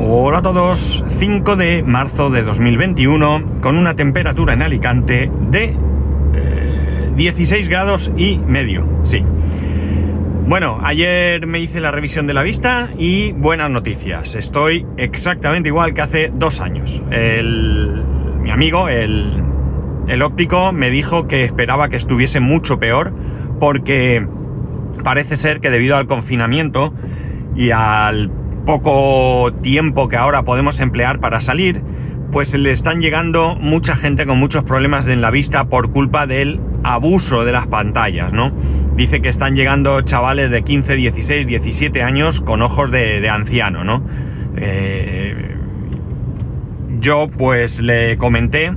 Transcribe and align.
Hola 0.00 0.38
a 0.38 0.42
todos, 0.42 1.02
5 1.18 1.56
de 1.56 1.82
marzo 1.82 2.30
de 2.30 2.44
2021 2.44 3.60
con 3.60 3.76
una 3.76 3.96
temperatura 3.96 4.54
en 4.54 4.62
Alicante 4.62 5.28
de 5.50 5.76
16 7.16 7.66
eh, 7.66 7.68
grados 7.68 8.12
y 8.16 8.38
medio, 8.38 8.86
sí. 9.02 9.24
Bueno, 10.46 10.78
ayer 10.84 11.48
me 11.48 11.58
hice 11.58 11.80
la 11.80 11.90
revisión 11.90 12.28
de 12.28 12.34
la 12.34 12.44
vista 12.44 12.90
y 12.96 13.32
buenas 13.32 13.70
noticias. 13.70 14.36
Estoy 14.36 14.86
exactamente 14.96 15.68
igual 15.68 15.94
que 15.94 16.02
hace 16.02 16.32
dos 16.32 16.60
años. 16.60 17.02
mi 17.10 18.50
amigo, 18.52 18.88
el, 18.88 19.42
el 20.06 20.22
óptico, 20.22 20.72
me 20.72 20.90
dijo 20.90 21.26
que 21.26 21.42
esperaba 21.42 21.88
que 21.88 21.96
estuviese 21.96 22.38
mucho 22.38 22.78
peor 22.78 23.12
porque 23.58 24.24
parece 25.02 25.34
ser 25.34 25.58
que 25.58 25.70
debido 25.70 25.96
al 25.96 26.06
confinamiento 26.06 26.94
y 27.56 27.72
al 27.72 28.30
poco 28.68 29.50
tiempo 29.62 30.08
que 30.08 30.18
ahora 30.18 30.42
podemos 30.42 30.78
emplear 30.78 31.20
para 31.20 31.40
salir, 31.40 31.80
pues 32.30 32.52
le 32.52 32.70
están 32.70 33.00
llegando 33.00 33.54
mucha 33.54 33.96
gente 33.96 34.26
con 34.26 34.38
muchos 34.38 34.62
problemas 34.62 35.06
en 35.06 35.22
la 35.22 35.30
vista 35.30 35.70
por 35.70 35.90
culpa 35.90 36.26
del 36.26 36.60
abuso 36.84 37.46
de 37.46 37.52
las 37.52 37.66
pantallas, 37.66 38.30
¿no? 38.30 38.52
Dice 38.94 39.22
que 39.22 39.30
están 39.30 39.56
llegando 39.56 40.02
chavales 40.02 40.50
de 40.50 40.64
15, 40.64 40.96
16, 40.96 41.46
17 41.46 42.02
años 42.02 42.42
con 42.42 42.60
ojos 42.60 42.90
de, 42.90 43.26
anciano, 43.30 43.84
¿no? 43.84 44.02
Eh, 44.58 45.56
yo 47.00 47.28
pues 47.28 47.80
le 47.80 48.18
comenté 48.18 48.74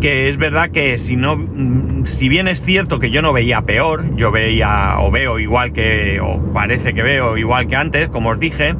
que 0.00 0.28
es 0.28 0.36
verdad 0.36 0.70
que 0.70 0.98
si 0.98 1.16
no, 1.16 1.36
mm, 1.36 2.04
si 2.06 2.28
bien 2.28 2.48
es 2.48 2.64
cierto 2.64 2.98
que 2.98 3.10
yo 3.10 3.22
no 3.22 3.32
veía 3.32 3.62
peor, 3.62 4.14
yo 4.16 4.30
veía 4.30 4.96
o 4.98 5.10
veo 5.10 5.38
igual 5.38 5.72
que, 5.72 6.20
o 6.20 6.52
parece 6.52 6.94
que 6.94 7.02
veo 7.02 7.36
igual 7.36 7.66
que 7.66 7.76
antes, 7.76 8.08
como 8.08 8.30
os 8.30 8.38
dije, 8.38 8.74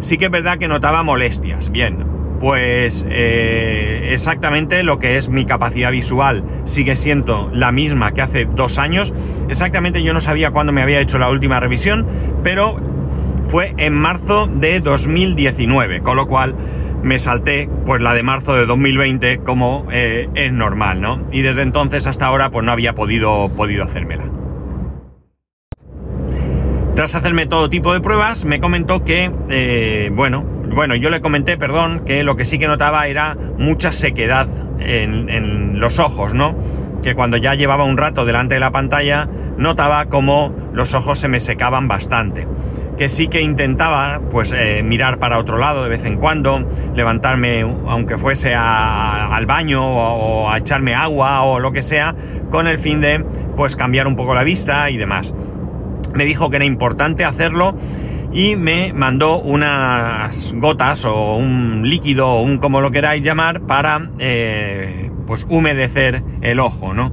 sí 0.00 0.18
que 0.18 0.26
es 0.26 0.30
verdad 0.30 0.58
que 0.58 0.68
notaba 0.68 1.02
molestias. 1.02 1.70
Bien, 1.70 2.04
pues 2.40 3.06
eh, 3.08 4.08
exactamente 4.12 4.82
lo 4.82 4.98
que 4.98 5.16
es 5.16 5.28
mi 5.28 5.44
capacidad 5.44 5.90
visual 5.90 6.44
sigue 6.64 6.96
siendo 6.96 7.50
la 7.52 7.72
misma 7.72 8.12
que 8.12 8.22
hace 8.22 8.44
dos 8.46 8.78
años. 8.78 9.14
Exactamente 9.48 10.02
yo 10.02 10.12
no 10.12 10.20
sabía 10.20 10.50
cuándo 10.50 10.72
me 10.72 10.82
había 10.82 11.00
hecho 11.00 11.18
la 11.18 11.30
última 11.30 11.60
revisión, 11.60 12.06
pero 12.42 12.80
fue 13.48 13.74
en 13.76 13.94
marzo 13.94 14.48
de 14.48 14.80
2019, 14.80 16.00
con 16.00 16.16
lo 16.16 16.26
cual 16.26 16.54
me 17.02 17.18
salté 17.18 17.68
pues 17.84 18.00
la 18.00 18.14
de 18.14 18.22
marzo 18.22 18.54
de 18.54 18.66
2020 18.66 19.38
como 19.38 19.86
eh, 19.90 20.28
es 20.34 20.52
normal, 20.52 21.00
¿no? 21.00 21.26
Y 21.32 21.42
desde 21.42 21.62
entonces 21.62 22.06
hasta 22.06 22.26
ahora 22.26 22.50
pues 22.50 22.64
no 22.64 22.72
había 22.72 22.94
podido, 22.94 23.50
podido 23.56 23.84
hacérmela. 23.84 24.24
Tras 26.94 27.14
hacerme 27.14 27.46
todo 27.46 27.70
tipo 27.70 27.94
de 27.94 28.00
pruebas, 28.00 28.44
me 28.44 28.60
comentó 28.60 29.02
que, 29.02 29.32
eh, 29.48 30.10
bueno, 30.12 30.42
bueno, 30.42 30.94
yo 30.94 31.08
le 31.08 31.20
comenté, 31.20 31.56
perdón, 31.56 32.02
que 32.04 32.22
lo 32.22 32.36
que 32.36 32.44
sí 32.44 32.58
que 32.58 32.68
notaba 32.68 33.06
era 33.06 33.34
mucha 33.58 33.92
sequedad 33.92 34.46
en, 34.78 35.30
en 35.30 35.80
los 35.80 35.98
ojos, 35.98 36.34
¿no? 36.34 36.54
Que 37.02 37.14
cuando 37.14 37.38
ya 37.38 37.54
llevaba 37.54 37.84
un 37.84 37.96
rato 37.96 38.24
delante 38.24 38.54
de 38.54 38.60
la 38.60 38.72
pantalla, 38.72 39.28
notaba 39.56 40.06
como 40.06 40.54
los 40.74 40.94
ojos 40.94 41.18
se 41.18 41.28
me 41.28 41.40
secaban 41.40 41.88
bastante 41.88 42.46
que 42.96 43.08
sí 43.08 43.28
que 43.28 43.40
intentaba 43.40 44.20
pues 44.30 44.52
eh, 44.52 44.82
mirar 44.84 45.18
para 45.18 45.38
otro 45.38 45.58
lado 45.58 45.82
de 45.82 45.88
vez 45.88 46.04
en 46.04 46.16
cuando, 46.16 46.68
levantarme 46.94 47.62
aunque 47.62 48.18
fuese 48.18 48.54
al 48.54 49.46
baño 49.46 49.82
o, 49.84 50.50
a 50.50 50.58
echarme 50.58 50.94
agua 50.94 51.42
o 51.42 51.58
lo 51.58 51.72
que 51.72 51.82
sea, 51.82 52.14
con 52.50 52.66
el 52.66 52.78
fin 52.78 53.00
de 53.00 53.24
pues 53.56 53.76
cambiar 53.76 54.06
un 54.06 54.16
poco 54.16 54.34
la 54.34 54.44
vista 54.44 54.90
y 54.90 54.96
demás. 54.96 55.34
Me 56.14 56.24
dijo 56.24 56.50
que 56.50 56.56
era 56.56 56.64
importante 56.64 57.24
hacerlo 57.24 57.74
y 58.32 58.56
me 58.56 58.92
mandó 58.92 59.40
unas 59.40 60.54
gotas 60.56 61.04
o 61.04 61.36
un 61.36 61.82
líquido 61.84 62.28
o 62.28 62.42
un 62.42 62.58
como 62.58 62.80
lo 62.80 62.90
queráis 62.90 63.22
llamar 63.22 63.62
para 63.62 64.10
eh, 64.18 65.10
pues 65.26 65.46
humedecer 65.48 66.22
el 66.40 66.60
ojo, 66.60 66.94
¿no? 66.94 67.10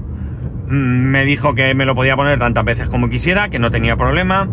Mm, 0.69 1.09
me 1.11 1.25
dijo 1.25 1.55
que 1.55 1.73
me 1.73 1.85
lo 1.85 1.95
podía 1.95 2.15
poner 2.15 2.39
tantas 2.39 2.63
veces 2.63 2.89
como 2.89 3.09
quisiera, 3.09 3.49
que 3.49 3.59
no 3.59 3.71
tenía 3.71 3.97
problema, 3.97 4.49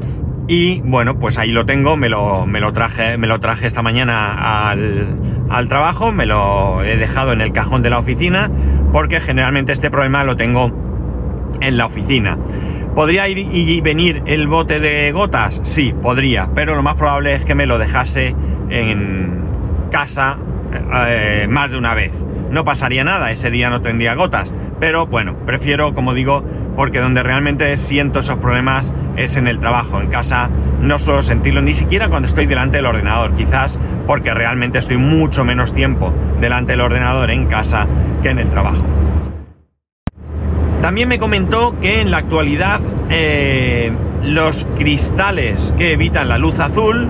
y 0.49 0.81
bueno, 0.83 1.19
pues 1.19 1.39
ahí 1.39 1.51
lo 1.51 1.67
tengo, 1.67 1.97
me 1.97 2.09
lo, 2.09 2.47
me 2.47 2.61
lo, 2.61 2.73
traje, 2.73 3.19
me 3.19 3.27
lo 3.27 3.41
traje 3.41 3.67
esta 3.67 3.83
mañana 3.83 4.69
al, 4.71 5.19
al, 5.49 5.69
trabajo, 5.69 6.12
me 6.12 6.27
lo 6.27 6.83
he 6.84 6.97
dejado 6.97 7.33
en 7.33 7.41
el 7.41 7.53
cajón 7.53 7.83
de 7.83 7.91
la 7.91 7.99
oficina, 7.99 8.51
porque 8.93 9.21
generalmente 9.21 9.73
este 9.73 9.91
problema 9.91 10.25
lo 10.25 10.37
tengo 10.37 10.73
en 11.61 11.77
la 11.77 11.87
oficina. 11.87 12.39
¿Podría 12.95 13.29
ir 13.29 13.39
y 13.39 13.81
venir 13.83 14.23
el 14.25 14.47
bote 14.47 14.81
de 14.81 15.12
gotas? 15.12 15.61
Sí, 15.65 15.95
podría, 16.01 16.49
pero 16.55 16.75
lo 16.75 16.83
más 16.83 16.95
probable 16.95 17.34
es 17.34 17.45
que 17.45 17.55
me 17.55 17.67
lo 17.67 17.78
dejase 17.78 18.34
en 18.71 19.43
casa 19.91 20.39
eh, 21.09 21.47
más 21.49 21.71
de 21.71 21.78
una 21.78 21.95
vez. 21.95 22.13
No 22.51 22.65
pasaría 22.65 23.05
nada, 23.05 23.33
ese 23.33 23.51
día 23.51 23.69
no 23.69 23.83
tendría 23.83 24.15
gotas, 24.15 24.53
pero 24.81 25.07
bueno, 25.07 25.37
prefiero, 25.45 25.95
como 25.95 26.15
digo, 26.15 26.45
porque 26.77 27.01
donde 27.01 27.23
realmente 27.23 27.77
siento 27.77 28.21
esos 28.21 28.39
problemas 28.39 28.93
es 29.16 29.37
en 29.37 29.47
el 29.47 29.59
trabajo. 29.59 30.00
En 30.00 30.09
casa 30.09 30.50
no 30.81 30.99
suelo 30.99 31.22
sentirlo 31.22 31.62
ni 31.62 31.75
siquiera 31.75 32.09
cuando 32.09 32.28
estoy 32.28 32.47
delante 32.47 32.78
del 32.78 32.87
ordenador, 32.87 33.34
quizás 33.34 33.78
porque 34.06 34.32
realmente 34.32 34.78
estoy 34.78 34.99
mucho 34.99 35.44
menos 35.44 35.72
tiempo 35.72 36.12
delante 36.41 36.72
del 36.72 36.82
ordenador 36.82 37.31
en 37.31 37.47
casa 37.47 37.87
que 38.22 38.31
en 38.31 38.38
el 38.38 38.49
trabajo. 38.49 38.84
También 40.81 41.09
me 41.09 41.19
comentó 41.19 41.78
que 41.81 42.00
en 42.00 42.10
la 42.10 42.19
actualidad 42.19 42.81
eh, 43.10 43.93
los 44.22 44.66
cristales 44.77 45.75
que 45.77 45.93
evitan 45.93 46.28
la 46.28 46.38
luz 46.38 46.60
azul 46.60 47.09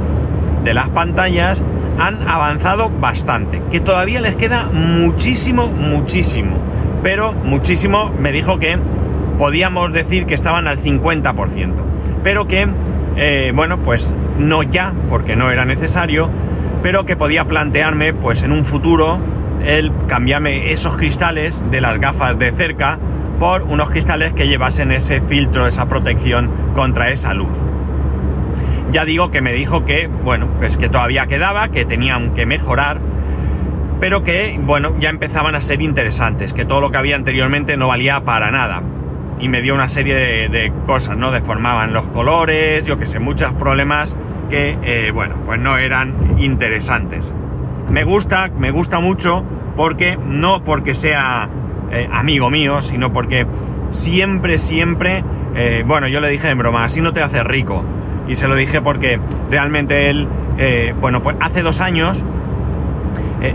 de 0.65 0.75
las 0.75 0.89
pantallas 0.91 1.63
han 1.99 2.29
avanzado 2.29 2.91
bastante, 2.91 3.63
que 3.71 3.81
todavía 3.81 4.21
les 4.21 4.37
queda 4.37 4.65
muchísimo, 4.65 5.69
muchísimo, 5.69 6.57
pero 7.03 7.33
muchísimo 7.33 8.11
me 8.19 8.33
dijo 8.33 8.59
que 8.59 8.79
podíamos 9.39 9.93
decir 9.93 10.27
que 10.27 10.35
estaban 10.35 10.67
al 10.67 10.79
50%, 10.79 11.75
pero 12.23 12.47
que, 12.47 12.69
eh, 13.17 13.53
bueno, 13.55 13.83
pues 13.83 14.15
no 14.39 14.63
ya, 14.63 14.95
porque 15.09 15.37
no 15.37 15.51
era 15.51 15.65
necesario, 15.65 16.31
pero 16.83 17.05
que 17.05 17.17
podía 17.17 17.45
plantearme, 17.45 18.15
pues 18.15 18.43
en 18.43 18.53
un 18.53 18.65
futuro, 18.65 19.19
el 19.65 19.93
cambiarme 20.07 20.73
esos 20.73 20.97
cristales 20.97 21.65
de 21.71 21.81
las 21.81 21.99
gafas 21.99 22.39
de 22.39 22.53
cerca 22.53 22.99
por 23.39 23.63
unos 23.63 23.91
cristales 23.91 24.33
que 24.33 24.49
llevasen 24.49 24.93
ese 24.93 25.21
filtro, 25.21 25.67
esa 25.67 25.87
protección 25.87 26.51
contra 26.75 27.11
esa 27.11 27.35
luz. 27.35 27.57
Ya 28.93 29.05
digo 29.05 29.31
que 29.31 29.43
me 29.43 29.53
dijo 29.53 29.85
que, 29.85 30.07
bueno, 30.07 30.49
pues 30.59 30.77
que 30.77 30.89
todavía 30.89 31.27
quedaba, 31.27 31.69
que 31.69 31.85
tenían 31.85 32.35
que 32.35 32.47
mejorar, 32.47 33.01
pero 34.01 34.23
que, 34.23 34.59
bueno, 34.63 34.95
ya 35.01 35.11
empezaban 35.11 35.55
a 35.55 35.61
ser 35.61 35.83
interesantes, 35.83 36.53
que 36.53 36.65
todo 36.65 36.81
lo 36.81 36.91
que 36.91 36.99
había 36.99 37.17
anteriormente 37.17 37.77
no 37.77 37.89
valía 37.89 38.21
para 38.25 38.51
nada 38.51 38.83
y 39.39 39.49
me 39.49 39.61
dio 39.63 39.75
una 39.75 39.89
serie 39.89 40.49
de, 40.49 40.73
cosas, 40.87 41.17
¿no? 41.17 41.31
Deformaban 41.31 41.93
los 41.93 42.07
colores, 42.09 42.87
yo 42.87 42.99
que 42.99 43.07
sé, 43.07 43.19
muchos 43.19 43.53
problemas 43.55 44.17
que, 44.49 44.79
eh, 44.83 45.11
bueno, 45.11 45.37
pues 45.45 45.61
no 45.61 45.77
eran 45.77 46.39
interesantes. 46.39 47.33
Me 47.91 48.05
gusta, 48.05 48.51
me 48.57 48.71
gusta 48.71 49.01
mucho 49.01 49.45
porque, 49.77 50.17
no 50.17 50.65
porque 50.65 50.95
sea 50.95 51.49
eh, 51.93 52.09
amigo 52.13 52.51
mío, 52.51 52.81
sino 52.81 53.13
porque 53.13 53.47
siempre, 53.91 54.59
siempre, 54.59 55.25
eh, 55.55 55.85
bueno, 55.87 56.09
yo 56.09 56.21
le 56.21 56.29
dije 56.29 56.49
en 56.49 56.59
broma, 56.59 56.85
así 56.85 57.01
no 57.01 57.13
te 57.13 57.23
haces 57.23 57.45
rico. 57.45 57.85
Y 58.29 58.37
se 58.37 58.49
lo 58.49 58.57
dije 58.57 58.81
porque 58.81 59.21
realmente 59.51 60.11
él, 60.11 60.29
bueno, 61.01 61.23
pues 61.23 61.37
hace 61.39 61.63
dos 61.63 61.81
años, 61.81 62.25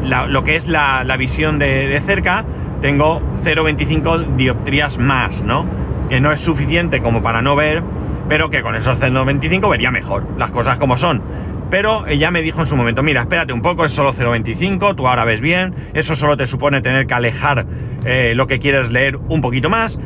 lo 0.06 0.44
que 0.44 0.56
es 0.56 0.70
la, 0.70 1.04
visión 1.18 1.60
de 1.60 2.02
cerca, 2.06 2.46
tengo 2.82 3.22
0,25 3.44 4.36
dioptrías 4.36 4.98
más, 4.98 5.44
¿no? 5.44 5.66
Que 6.10 6.20
no 6.20 6.32
es 6.32 6.40
suficiente 6.40 7.02
como 7.02 7.22
para 7.22 7.42
no 7.42 7.56
ver, 7.56 7.84
pero 8.28 8.50
que 8.50 8.62
con 8.62 8.76
esos 8.76 9.00
0,25 9.00 9.70
vería 9.70 9.92
mejor, 9.92 10.28
las 10.38 10.52
cosas 10.52 10.78
como 10.78 10.98
son. 10.98 11.22
Pero 11.70 12.06
ella 12.08 12.32
me 12.32 12.42
dijo 12.42 12.60
en 12.60 12.66
su 12.66 12.76
momento, 12.76 13.02
mira, 13.02 13.22
espérate 13.22 13.54
un 13.54 13.62
poco, 13.62 13.86
es 13.86 13.94
solo 13.94 14.14
0,25, 14.14 14.96
tú 14.96 15.08
ahora 15.08 15.24
ves 15.24 15.40
bien, 15.40 15.74
eso 15.94 16.16
solo 16.16 16.36
te 16.36 16.46
supone 16.46 16.82
tener 16.82 17.08
que 17.08 17.14
alejar 17.14 17.66
eh, 18.04 18.34
lo 18.36 18.48
que 18.48 18.60
quieres 18.60 18.92
leer 18.92 19.16
un 19.16 19.40
poquito 19.40 19.70
más, 19.70 20.00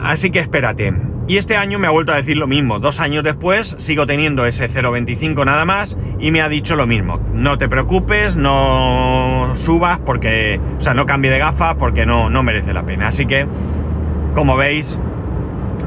así 0.00 0.30
que 0.30 0.38
espérate. 0.38 1.09
Y 1.30 1.36
este 1.36 1.56
año 1.56 1.78
me 1.78 1.86
ha 1.86 1.90
vuelto 1.90 2.12
a 2.12 2.16
decir 2.16 2.36
lo 2.36 2.48
mismo. 2.48 2.80
Dos 2.80 2.98
años 2.98 3.22
después 3.22 3.76
sigo 3.78 4.04
teniendo 4.04 4.46
ese 4.46 4.68
0,25 4.68 5.46
nada 5.46 5.64
más 5.64 5.96
y 6.18 6.32
me 6.32 6.42
ha 6.42 6.48
dicho 6.48 6.74
lo 6.74 6.88
mismo. 6.88 7.20
No 7.32 7.56
te 7.56 7.68
preocupes, 7.68 8.34
no 8.34 9.52
subas 9.54 10.00
porque, 10.00 10.60
o 10.76 10.80
sea, 10.80 10.92
no 10.92 11.06
cambie 11.06 11.30
de 11.30 11.38
gafa 11.38 11.76
porque 11.76 12.04
no, 12.04 12.30
no 12.30 12.42
merece 12.42 12.74
la 12.74 12.84
pena. 12.84 13.06
Así 13.06 13.26
que, 13.26 13.46
como 14.34 14.56
veis, 14.56 14.98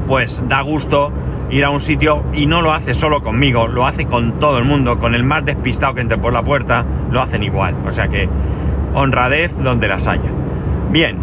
pues 0.06 0.42
da 0.48 0.62
gusto 0.62 1.12
ir 1.50 1.62
a 1.66 1.68
un 1.68 1.80
sitio 1.80 2.24
y 2.32 2.46
no 2.46 2.62
lo 2.62 2.72
hace 2.72 2.94
solo 2.94 3.22
conmigo, 3.22 3.68
lo 3.68 3.84
hace 3.84 4.06
con 4.06 4.40
todo 4.40 4.56
el 4.56 4.64
mundo, 4.64 4.98
con 4.98 5.14
el 5.14 5.24
más 5.24 5.44
despistado 5.44 5.94
que 5.94 6.00
entre 6.00 6.16
por 6.16 6.32
la 6.32 6.42
puerta, 6.42 6.86
lo 7.10 7.20
hacen 7.20 7.42
igual. 7.42 7.76
O 7.86 7.90
sea 7.90 8.08
que 8.08 8.30
honradez 8.94 9.54
donde 9.62 9.88
las 9.88 10.06
haya. 10.06 10.30
Bien, 10.90 11.18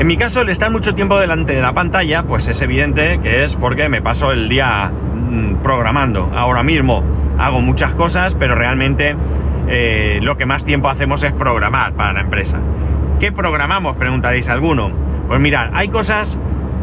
en 0.00 0.06
mi 0.06 0.16
caso, 0.16 0.40
el 0.40 0.48
estar 0.48 0.70
mucho 0.70 0.94
tiempo 0.94 1.18
delante 1.18 1.52
de 1.52 1.60
la 1.60 1.74
pantalla, 1.74 2.22
pues 2.22 2.48
es 2.48 2.62
evidente 2.62 3.20
que 3.20 3.44
es 3.44 3.54
porque 3.54 3.90
me 3.90 4.00
paso 4.00 4.32
el 4.32 4.48
día 4.48 4.90
mm, 4.90 5.56
programando. 5.56 6.30
Ahora 6.34 6.62
mismo 6.62 7.04
hago 7.36 7.60
muchas 7.60 7.94
cosas, 7.94 8.34
pero 8.34 8.54
realmente 8.54 9.14
eh, 9.68 10.18
lo 10.22 10.38
que 10.38 10.46
más 10.46 10.64
tiempo 10.64 10.88
hacemos 10.88 11.22
es 11.22 11.32
programar 11.32 11.92
para 11.92 12.14
la 12.14 12.22
empresa. 12.22 12.58
¿Qué 13.18 13.30
programamos? 13.30 13.96
Preguntaréis 13.96 14.48
alguno. 14.48 14.90
Pues 15.28 15.38
mirad, 15.38 15.68
hay 15.74 15.88
cosas 15.88 16.38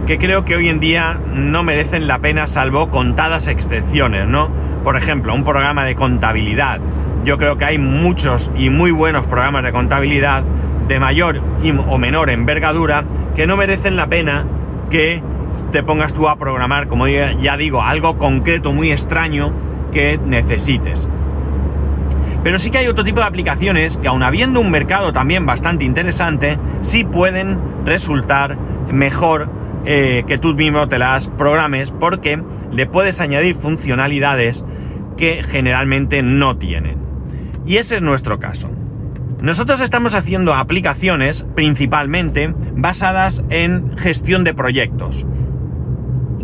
que 0.05 0.19
creo 0.19 0.45
que 0.45 0.55
hoy 0.55 0.69
en 0.69 0.79
día 0.79 1.19
no 1.33 1.63
merecen 1.63 2.05
la 2.05 2.19
pena 2.19 2.45
salvo 2.45 2.91
contadas 2.91 3.47
excepciones, 3.47 4.27
¿no? 4.27 4.51
Por 4.83 4.95
ejemplo, 4.95 5.33
un 5.33 5.43
programa 5.43 5.85
de 5.85 5.95
contabilidad. 5.95 6.81
Yo 7.25 7.39
creo 7.39 7.57
que 7.57 7.65
hay 7.65 7.79
muchos 7.79 8.51
y 8.55 8.69
muy 8.69 8.91
buenos 8.91 9.25
programas 9.25 9.63
de 9.63 9.71
contabilidad 9.71 10.43
de 10.87 10.99
mayor 10.99 11.41
o 11.87 11.97
menor 11.97 12.29
envergadura 12.29 13.05
que 13.35 13.47
no 13.47 13.57
merecen 13.57 13.95
la 13.95 14.07
pena 14.07 14.45
que 14.89 15.21
te 15.71 15.83
pongas 15.83 16.13
tú 16.13 16.27
a 16.29 16.37
programar, 16.37 16.87
como 16.87 17.07
ya 17.07 17.57
digo, 17.57 17.81
algo 17.81 18.17
concreto, 18.17 18.73
muy 18.73 18.91
extraño 18.91 19.51
que 19.91 20.17
necesites. 20.17 21.07
Pero 22.43 22.59
sí 22.59 22.69
que 22.69 22.77
hay 22.77 22.87
otro 22.87 23.03
tipo 23.03 23.19
de 23.19 23.25
aplicaciones 23.25 23.97
que 23.97 24.07
aun 24.07 24.23
habiendo 24.23 24.61
un 24.61 24.71
mercado 24.71 25.11
también 25.11 25.45
bastante 25.45 25.83
interesante, 25.83 26.57
sí 26.81 27.03
pueden 27.03 27.59
resultar 27.85 28.57
mejor 28.91 29.49
eh, 29.85 30.23
que 30.27 30.37
tú 30.37 30.53
mismo 30.53 30.87
te 30.87 30.99
las 30.99 31.27
programes 31.27 31.91
porque 31.91 32.41
le 32.71 32.85
puedes 32.85 33.19
añadir 33.21 33.55
funcionalidades 33.55 34.63
que 35.17 35.43
generalmente 35.43 36.21
no 36.21 36.57
tienen. 36.57 36.97
Y 37.65 37.77
ese 37.77 37.97
es 37.97 38.01
nuestro 38.01 38.39
caso. 38.39 38.69
Nosotros 39.41 39.81
estamos 39.81 40.15
haciendo 40.15 40.55
aplicaciones 40.55 41.45
principalmente 41.55 42.53
basadas 42.75 43.43
en 43.49 43.95
gestión 43.97 44.43
de 44.43 44.53
proyectos. 44.53 45.25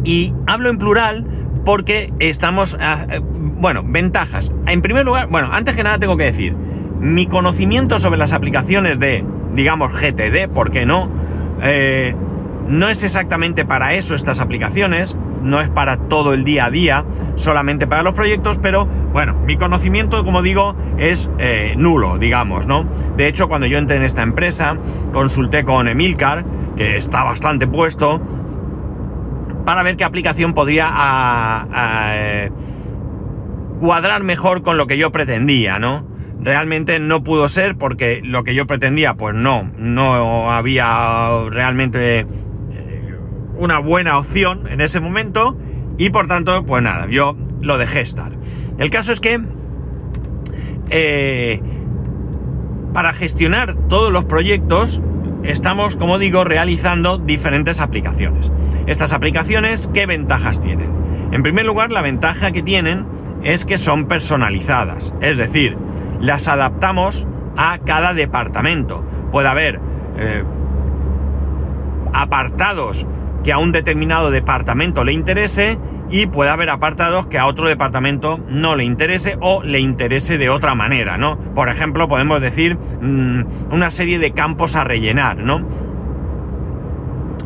Y 0.03 0.33
hablo 0.45 0.69
en 0.69 0.77
plural 0.77 1.25
porque 1.65 2.13
estamos... 2.19 2.77
Ah, 2.79 3.07
eh, 3.09 3.19
bueno, 3.23 3.83
ventajas. 3.83 4.51
En 4.67 4.81
primer 4.81 5.05
lugar, 5.05 5.27
bueno, 5.27 5.49
antes 5.51 5.75
que 5.75 5.83
nada 5.83 5.97
tengo 5.97 6.17
que 6.17 6.25
decir, 6.25 6.53
mi 6.99 7.25
conocimiento 7.25 7.97
sobre 7.97 8.17
las 8.17 8.33
aplicaciones 8.33 8.99
de, 8.99 9.25
digamos, 9.53 9.91
GTD, 9.91 10.49
¿por 10.53 10.69
qué 10.69 10.85
no? 10.85 11.09
Eh, 11.61 12.13
no 12.67 12.89
es 12.89 13.03
exactamente 13.03 13.65
para 13.65 13.93
eso 13.93 14.15
estas 14.15 14.39
aplicaciones, 14.39 15.15
no 15.41 15.61
es 15.61 15.69
para 15.69 15.97
todo 15.97 16.33
el 16.33 16.43
día 16.43 16.65
a 16.65 16.69
día, 16.69 17.05
solamente 17.35 17.87
para 17.87 18.03
los 18.03 18.13
proyectos, 18.13 18.59
pero 18.61 18.87
bueno, 19.13 19.35
mi 19.45 19.55
conocimiento, 19.57 20.25
como 20.25 20.41
digo, 20.41 20.75
es 20.97 21.29
eh, 21.37 21.75
nulo, 21.77 22.17
digamos, 22.17 22.65
¿no? 22.65 22.85
De 23.15 23.27
hecho, 23.27 23.47
cuando 23.47 23.67
yo 23.67 23.77
entré 23.77 23.97
en 23.97 24.03
esta 24.03 24.23
empresa, 24.23 24.75
consulté 25.13 25.63
con 25.63 25.87
Emilcar, 25.87 26.43
que 26.75 26.97
está 26.97 27.23
bastante 27.23 27.67
puesto, 27.67 28.19
para 29.65 29.83
ver 29.83 29.95
qué 29.95 30.03
aplicación 30.03 30.53
podría 30.53 30.91
cuadrar 33.79 34.23
mejor 34.23 34.63
con 34.63 34.77
lo 34.77 34.87
que 34.87 34.97
yo 34.97 35.11
pretendía, 35.11 35.77
¿no? 35.77 36.07
Realmente 36.41 36.99
no 36.99 37.23
pudo 37.23 37.47
ser 37.47 37.77
porque 37.77 38.21
lo 38.23 38.43
que 38.43 38.55
yo 38.55 38.65
pretendía, 38.65 39.13
pues 39.13 39.35
no, 39.35 39.71
no 39.77 40.51
había 40.51 41.29
realmente 41.49 42.19
eh, 42.21 42.25
una 43.57 43.79
buena 43.79 44.17
opción 44.17 44.67
en 44.67 44.81
ese 44.81 44.99
momento 44.99 45.57
y 45.97 46.09
por 46.09 46.27
tanto, 46.27 46.65
pues 46.65 46.83
nada, 46.83 47.07
yo 47.09 47.37
lo 47.61 47.77
dejé 47.77 48.01
estar. 48.01 48.31
El 48.77 48.89
caso 48.89 49.11
es 49.13 49.19
que 49.19 49.39
eh, 50.89 51.61
para 52.93 53.13
gestionar 53.13 53.75
todos 53.87 54.11
los 54.11 54.25
proyectos 54.25 55.01
estamos, 55.43 55.95
como 55.95 56.19
digo, 56.19 56.43
realizando 56.43 57.17
diferentes 57.17 57.79
aplicaciones. 57.81 58.51
Estas 58.85 59.13
aplicaciones, 59.13 59.89
¿qué 59.93 60.05
ventajas 60.05 60.61
tienen? 60.61 60.91
En 61.31 61.43
primer 61.43 61.65
lugar, 61.65 61.91
la 61.91 62.01
ventaja 62.01 62.51
que 62.51 62.61
tienen 62.61 63.05
es 63.43 63.65
que 63.65 63.77
son 63.77 64.05
personalizadas, 64.05 65.13
es 65.21 65.37
decir, 65.37 65.77
las 66.19 66.47
adaptamos 66.47 67.27
a 67.57 67.79
cada 67.79 68.13
departamento. 68.13 69.03
Puede 69.31 69.47
haber 69.47 69.79
eh, 70.17 70.43
apartados 72.13 73.05
que 73.43 73.51
a 73.51 73.57
un 73.57 73.71
determinado 73.71 74.31
departamento 74.31 75.03
le 75.03 75.13
interese 75.13 75.77
y 76.13 76.27
puede 76.27 76.51
haber 76.51 76.69
apartados 76.69 77.27
que 77.27 77.37
a 77.37 77.45
otro 77.47 77.67
departamento 77.67 78.39
no 78.47 78.77
le 78.77 78.85
interese 78.85 79.35
o 79.41 79.63
le 79.63 79.79
interese 79.79 80.37
de 80.37 80.49
otra 80.49 80.75
manera, 80.75 81.17
¿no? 81.17 81.37
Por 81.55 81.67
ejemplo, 81.67 82.07
podemos 82.07 82.39
decir 82.39 82.77
mm, 82.77 83.73
una 83.73 83.91
serie 83.91 84.19
de 84.19 84.31
campos 84.31 84.77
a 84.77 84.85
rellenar, 84.85 85.37
¿no? 85.37 85.83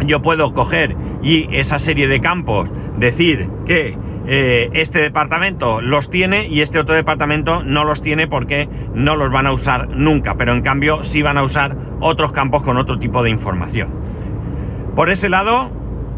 yo 0.05 0.21
puedo 0.21 0.53
coger 0.53 0.95
y 1.23 1.47
esa 1.51 1.79
serie 1.79 2.07
de 2.07 2.19
campos 2.19 2.69
decir 2.97 3.49
que 3.65 3.97
eh, 4.27 4.69
este 4.73 4.99
departamento 4.99 5.81
los 5.81 6.09
tiene 6.09 6.47
y 6.47 6.61
este 6.61 6.79
otro 6.79 6.95
departamento 6.95 7.63
no 7.63 7.83
los 7.83 8.01
tiene 8.01 8.27
porque 8.27 8.67
no 8.93 9.15
los 9.15 9.31
van 9.31 9.47
a 9.47 9.53
usar 9.53 9.89
nunca, 9.89 10.35
pero 10.35 10.53
en 10.53 10.61
cambio 10.61 11.03
sí 11.03 11.21
van 11.21 11.37
a 11.37 11.43
usar 11.43 11.77
otros 12.01 12.31
campos 12.33 12.63
con 12.63 12.77
otro 12.77 12.99
tipo 12.99 13.23
de 13.23 13.29
información. 13.29 13.89
Por 14.95 15.09
ese 15.09 15.29
lado, 15.29 15.71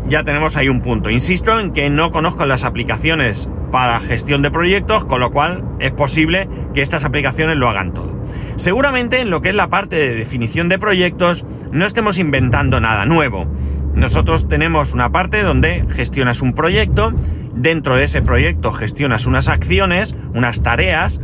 ya 0.08 0.24
tenemos 0.24 0.58
ahí 0.58 0.70
un 0.70 0.82
punto. 0.82 1.10
Insisto 1.10 1.60
en 1.60 1.72
que 1.72 1.90
no 1.90 2.12
conozco 2.12 2.46
las 2.46 2.64
aplicaciones 2.64 3.50
para 3.72 4.00
gestión 4.00 4.42
de 4.42 4.52
proyectos, 4.52 5.06
con 5.06 5.20
lo 5.20 5.32
cual 5.32 5.64
es 5.80 5.92
posible 5.92 6.50
que 6.74 6.82
estas 6.82 7.06
aplicaciones 7.06 7.58
lo 7.58 7.70
hagan 7.70 7.94
todo. 7.94 8.20
Seguramente 8.56 9.22
en 9.22 9.30
lo 9.30 9.42
que 9.42 9.50
es 9.50 9.56
la 9.56 9.70
parte 9.70 9.96
de 9.96 10.16
definición 10.16 10.70
de 10.70 10.80
proyectos 10.80 11.46
no 11.72 11.86
estemos 11.86 12.18
inventando 12.18 12.80
nada 12.80 13.06
nuevo. 13.06 13.46
Nosotros 13.94 14.48
tenemos 14.48 14.94
una 14.94 15.12
parte 15.12 15.44
donde 15.44 15.86
gestionas 15.90 16.42
un 16.42 16.54
proyecto, 16.54 17.14
dentro 17.54 17.96
de 17.96 18.06
ese 18.06 18.22
proyecto 18.22 18.72
gestionas 18.72 19.26
unas 19.26 19.48
acciones, 19.48 20.16
unas 20.34 20.64
tareas, 20.64 21.20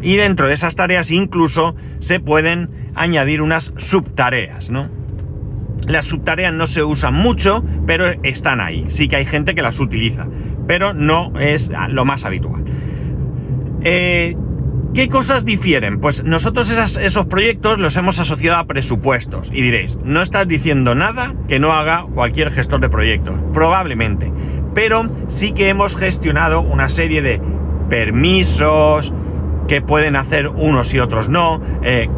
y 0.00 0.16
dentro 0.16 0.48
de 0.48 0.54
esas 0.54 0.76
tareas 0.76 1.10
incluso 1.10 1.74
se 1.98 2.20
pueden 2.20 2.90
añadir 2.94 3.40
unas 3.40 3.72
subtareas, 3.76 4.70
¿no? 4.70 4.88
Las 5.86 6.06
subtareas 6.06 6.52
no 6.52 6.66
se 6.66 6.82
usan 6.82 7.14
mucho, 7.14 7.64
pero 7.86 8.10
están 8.22 8.60
ahí. 8.60 8.84
Sí 8.88 9.08
que 9.08 9.16
hay 9.16 9.24
gente 9.24 9.54
que 9.54 9.62
las 9.62 9.80
utiliza, 9.80 10.26
pero 10.66 10.94
no 10.94 11.32
es 11.38 11.70
lo 11.88 12.04
más 12.04 12.24
habitual. 12.24 12.64
Eh, 13.82 14.36
¿Qué 14.94 15.08
cosas 15.08 15.44
difieren? 15.44 16.00
Pues 16.00 16.22
nosotros 16.22 16.70
esos 16.70 17.26
proyectos 17.26 17.80
los 17.80 17.96
hemos 17.96 18.20
asociado 18.20 18.58
a 18.58 18.66
presupuestos. 18.66 19.50
Y 19.52 19.60
diréis, 19.60 19.98
no 20.04 20.22
estás 20.22 20.46
diciendo 20.46 20.94
nada 20.94 21.34
que 21.48 21.58
no 21.58 21.72
haga 21.72 22.06
cualquier 22.14 22.52
gestor 22.52 22.80
de 22.80 22.88
proyectos. 22.88 23.34
Probablemente. 23.52 24.32
Pero 24.72 25.10
sí 25.26 25.52
que 25.52 25.68
hemos 25.68 25.96
gestionado 25.96 26.60
una 26.60 26.88
serie 26.88 27.22
de 27.22 27.40
permisos 27.90 29.12
que 29.66 29.82
pueden 29.82 30.14
hacer 30.14 30.48
unos 30.48 30.94
y 30.94 31.00
otros 31.00 31.28
no, 31.28 31.60
eh, 31.82 32.08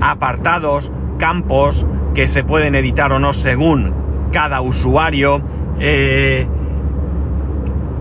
apartados, 0.00 0.90
campos 1.18 1.86
que 2.14 2.28
se 2.28 2.44
pueden 2.44 2.74
editar 2.74 3.12
o 3.12 3.18
no 3.18 3.32
según 3.32 3.92
cada 4.32 4.60
usuario. 4.60 5.42
Eh, 5.78 6.46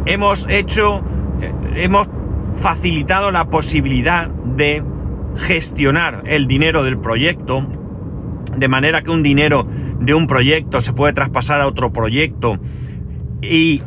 hemos 0.06 0.46
hecho, 0.50 1.02
eh, 1.42 1.52
hemos 1.76 2.08
facilitado 2.56 3.32
la 3.32 3.50
posibilidad 3.50 4.28
de 4.28 4.84
gestionar 5.36 6.24
el 6.26 6.48
dinero 6.48 6.84
del 6.84 6.98
proyecto, 6.98 7.66
de 8.56 8.68
manera 8.68 9.02
que 9.02 9.12
un 9.12 9.24
dinero 9.24 9.68
de 10.00 10.14
un 10.14 10.28
proyecto 10.28 10.82
se 10.82 10.94
puede 10.94 11.14
traspasar 11.14 11.62
a 11.62 11.68
otro 11.68 11.92
proyecto. 11.94 12.58
Y 13.42 13.82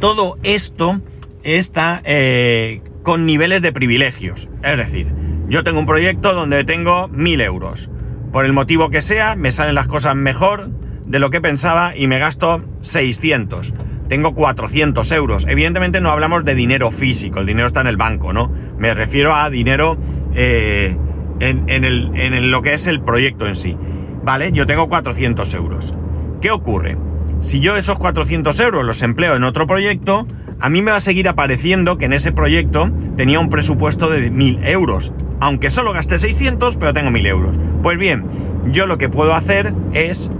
todo 0.00 0.36
esto 0.42 1.00
está 1.42 2.00
eh, 2.04 2.80
con 3.02 3.26
niveles 3.26 3.62
de 3.62 3.72
privilegios. 3.72 4.48
Es 4.62 4.76
decir, 4.76 5.08
yo 5.48 5.62
tengo 5.62 5.78
un 5.78 5.86
proyecto 5.86 6.34
donde 6.34 6.64
tengo 6.64 7.08
mil 7.08 7.40
euros. 7.40 7.90
Por 8.32 8.46
el 8.46 8.52
motivo 8.52 8.90
que 8.90 9.02
sea, 9.02 9.36
me 9.36 9.52
salen 9.52 9.74
las 9.74 9.86
cosas 9.86 10.16
mejor 10.16 10.70
de 11.06 11.18
lo 11.18 11.30
que 11.30 11.40
pensaba 11.40 11.96
y 11.96 12.06
me 12.06 12.18
gasto 12.18 12.64
600 12.80 13.74
tengo 14.12 14.34
400 14.34 15.10
euros. 15.12 15.46
Evidentemente 15.48 16.02
no 16.02 16.10
hablamos 16.10 16.44
de 16.44 16.54
dinero 16.54 16.90
físico, 16.90 17.40
el 17.40 17.46
dinero 17.46 17.66
está 17.66 17.80
en 17.80 17.86
el 17.86 17.96
banco, 17.96 18.34
¿no? 18.34 18.52
Me 18.76 18.92
refiero 18.92 19.34
a 19.34 19.48
dinero 19.48 19.96
eh, 20.34 20.94
en, 21.40 22.50
lo 22.50 22.60
que 22.60 22.74
es 22.74 22.86
el 22.86 23.00
proyecto 23.00 23.46
en 23.46 23.54
sí. 23.54 23.74
Vale, 24.22 24.52
yo 24.52 24.66
tengo 24.66 24.90
400 24.90 25.54
euros. 25.54 25.94
¿Qué 26.42 26.50
ocurre? 26.50 26.98
Si 27.40 27.60
yo 27.60 27.74
esos 27.74 27.98
400 27.98 28.60
euros 28.60 28.84
los 28.84 29.00
empleo 29.00 29.34
en 29.34 29.44
otro 29.44 29.66
proyecto, 29.66 30.26
a 30.60 30.68
mí 30.68 30.82
me 30.82 30.90
va 30.90 30.98
a 30.98 31.00
seguir 31.00 31.26
apareciendo 31.26 31.96
que 31.96 32.04
en 32.04 32.12
ese 32.12 32.32
proyecto 32.32 32.90
tenía 33.16 33.40
un 33.40 33.48
presupuesto 33.48 34.10
de 34.10 34.30
1000 34.30 34.66
euros. 34.66 35.14
Aunque 35.42 35.70
solo 35.70 35.92
gasté 35.92 36.20
600, 36.20 36.76
pero 36.76 36.92
tengo 36.92 37.10
1000 37.10 37.26
euros. 37.26 37.56
Pues 37.82 37.98
bien, 37.98 38.24
yo 38.70 38.86
lo 38.86 38.96
que 38.96 39.08
puedo 39.08 39.34
hacer 39.34 39.74
es... 39.92 40.30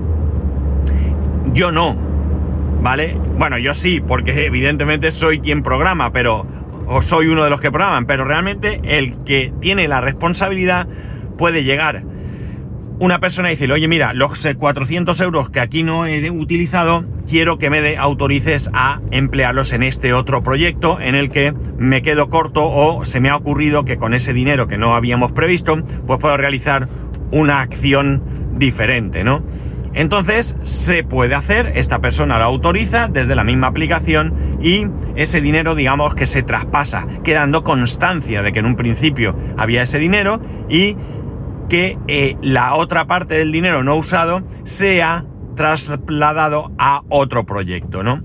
Yo 1.52 1.72
no, 1.72 1.96
¿vale? 2.82 3.16
Bueno, 3.36 3.58
yo 3.58 3.74
sí, 3.74 4.00
porque 4.00 4.46
evidentemente 4.46 5.10
soy 5.10 5.40
quien 5.40 5.64
programa, 5.64 6.12
pero 6.12 6.46
o 6.86 7.02
soy 7.02 7.26
uno 7.26 7.42
de 7.42 7.50
los 7.50 7.60
que 7.60 7.72
programan, 7.72 8.06
pero 8.06 8.24
realmente 8.24 8.80
el 8.84 9.16
que 9.24 9.52
tiene 9.60 9.88
la 9.88 10.00
responsabilidad 10.00 10.86
puede 11.36 11.64
llegar 11.64 12.04
una 13.02 13.18
persona 13.18 13.48
dice, 13.48 13.70
oye, 13.72 13.88
mira, 13.88 14.14
los 14.14 14.46
400 14.56 15.20
euros 15.22 15.50
que 15.50 15.58
aquí 15.58 15.82
no 15.82 16.06
he 16.06 16.30
utilizado, 16.30 17.04
quiero 17.28 17.58
que 17.58 17.68
me 17.68 17.96
autorices 17.96 18.70
a 18.74 19.00
emplearlos 19.10 19.72
en 19.72 19.82
este 19.82 20.14
otro 20.14 20.44
proyecto 20.44 21.00
en 21.00 21.16
el 21.16 21.28
que 21.28 21.52
me 21.78 22.00
quedo 22.00 22.30
corto 22.30 22.64
o 22.64 23.04
se 23.04 23.18
me 23.18 23.28
ha 23.28 23.34
ocurrido 23.34 23.84
que 23.84 23.96
con 23.96 24.14
ese 24.14 24.32
dinero 24.32 24.68
que 24.68 24.78
no 24.78 24.94
habíamos 24.94 25.32
previsto, 25.32 25.82
pues 26.06 26.20
puedo 26.20 26.36
realizar 26.36 26.88
una 27.32 27.60
acción 27.60 28.22
diferente, 28.54 29.24
¿no? 29.24 29.42
Entonces 29.94 30.56
se 30.62 31.02
puede 31.02 31.34
hacer, 31.34 31.72
esta 31.74 31.98
persona 31.98 32.38
lo 32.38 32.44
autoriza 32.44 33.08
desde 33.08 33.34
la 33.34 33.42
misma 33.42 33.66
aplicación 33.66 34.58
y 34.62 34.86
ese 35.16 35.40
dinero 35.40 35.74
digamos 35.74 36.14
que 36.14 36.26
se 36.26 36.44
traspasa, 36.44 37.08
quedando 37.24 37.64
constancia 37.64 38.42
de 38.42 38.52
que 38.52 38.60
en 38.60 38.66
un 38.66 38.76
principio 38.76 39.36
había 39.58 39.82
ese 39.82 39.98
dinero 39.98 40.40
y 40.68 40.96
que 41.72 41.96
eh, 42.06 42.36
la 42.42 42.74
otra 42.74 43.06
parte 43.06 43.34
del 43.34 43.50
dinero 43.50 43.82
no 43.82 43.96
usado 43.96 44.42
sea 44.64 45.24
trasladado 45.56 46.70
a 46.76 47.00
otro 47.08 47.46
proyecto, 47.46 48.02
¿no? 48.02 48.22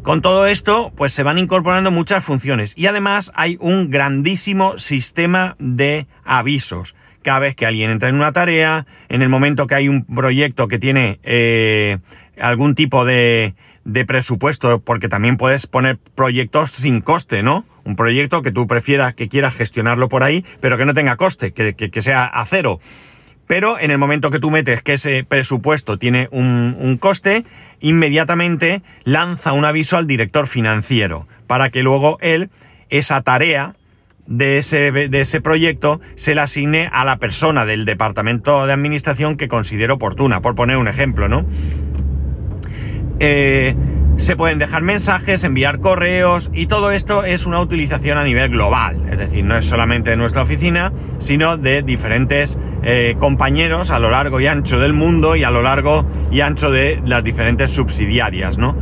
Con 0.00 0.22
todo 0.22 0.46
esto, 0.46 0.90
pues 0.96 1.12
se 1.12 1.22
van 1.22 1.36
incorporando 1.36 1.90
muchas 1.90 2.24
funciones 2.24 2.72
y 2.78 2.86
además 2.86 3.30
hay 3.34 3.58
un 3.60 3.90
grandísimo 3.90 4.78
sistema 4.78 5.54
de 5.58 6.06
avisos. 6.24 6.96
Cada 7.20 7.40
vez 7.40 7.54
que 7.54 7.66
alguien 7.66 7.90
entra 7.90 8.08
en 8.08 8.14
una 8.14 8.32
tarea, 8.32 8.86
en 9.10 9.20
el 9.20 9.28
momento 9.28 9.66
que 9.66 9.74
hay 9.74 9.90
un 9.90 10.06
proyecto 10.06 10.68
que 10.68 10.78
tiene 10.78 11.20
eh, 11.24 11.98
algún 12.40 12.74
tipo 12.74 13.04
de, 13.04 13.54
de 13.86 14.04
presupuesto, 14.04 14.80
porque 14.80 15.08
también 15.08 15.36
puedes 15.36 15.68
poner 15.68 15.96
proyectos 16.16 16.72
sin 16.72 17.00
coste, 17.00 17.44
¿no? 17.44 17.64
Un 17.84 17.94
proyecto 17.94 18.42
que 18.42 18.50
tú 18.50 18.66
prefieras, 18.66 19.14
que 19.14 19.28
quieras 19.28 19.54
gestionarlo 19.54 20.08
por 20.08 20.24
ahí, 20.24 20.44
pero 20.60 20.76
que 20.76 20.84
no 20.84 20.92
tenga 20.92 21.16
coste, 21.16 21.52
que, 21.52 21.74
que, 21.74 22.02
sea 22.02 22.24
a 22.24 22.44
cero. 22.46 22.80
Pero 23.46 23.78
en 23.78 23.92
el 23.92 23.98
momento 23.98 24.32
que 24.32 24.40
tú 24.40 24.50
metes 24.50 24.82
que 24.82 24.94
ese 24.94 25.22
presupuesto 25.22 25.98
tiene 25.98 26.28
un, 26.32 26.76
un 26.80 26.98
coste, 26.98 27.44
inmediatamente 27.80 28.82
lanza 29.04 29.52
un 29.52 29.64
aviso 29.64 29.96
al 29.96 30.08
director 30.08 30.48
financiero 30.48 31.28
para 31.46 31.70
que 31.70 31.84
luego 31.84 32.18
él, 32.20 32.50
esa 32.90 33.22
tarea, 33.22 33.76
de 34.26 34.58
ese, 34.58 34.90
de 34.90 35.20
ese, 35.20 35.40
proyecto 35.40 36.00
se 36.16 36.34
la 36.34 36.42
asigne 36.42 36.90
a 36.92 37.04
la 37.04 37.18
persona 37.18 37.64
del 37.64 37.84
departamento 37.84 38.66
de 38.66 38.72
administración 38.72 39.36
que 39.36 39.46
considere 39.46 39.92
oportuna, 39.92 40.42
por 40.42 40.56
poner 40.56 40.78
un 40.78 40.88
ejemplo, 40.88 41.28
¿no? 41.28 41.46
Eh, 43.20 43.74
se 44.16 44.34
pueden 44.34 44.58
dejar 44.58 44.82
mensajes, 44.82 45.44
enviar 45.44 45.80
correos 45.80 46.50
y 46.52 46.66
todo 46.66 46.90
esto 46.90 47.24
es 47.24 47.46
una 47.46 47.60
utilización 47.60 48.16
a 48.18 48.24
nivel 48.24 48.50
global. 48.50 49.02
Es 49.10 49.18
decir, 49.18 49.44
no 49.44 49.56
es 49.56 49.64
solamente 49.66 50.10
de 50.10 50.16
nuestra 50.16 50.42
oficina, 50.42 50.92
sino 51.18 51.56
de 51.58 51.82
diferentes 51.82 52.58
eh, 52.82 53.16
compañeros 53.18 53.90
a 53.90 53.98
lo 53.98 54.10
largo 54.10 54.40
y 54.40 54.46
ancho 54.46 54.78
del 54.78 54.94
mundo 54.94 55.36
y 55.36 55.44
a 55.44 55.50
lo 55.50 55.62
largo 55.62 56.06
y 56.30 56.40
ancho 56.40 56.70
de 56.70 57.00
las 57.04 57.22
diferentes 57.24 57.70
subsidiarias, 57.70 58.58
¿no? 58.58 58.76